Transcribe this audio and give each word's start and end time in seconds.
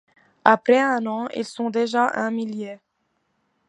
Après 0.45 0.79
un 0.79 1.05
an, 1.05 1.27
ils 1.35 1.45
sont 1.45 1.69
déjà 1.69 2.11
un 2.15 2.31
millier. 2.31 2.79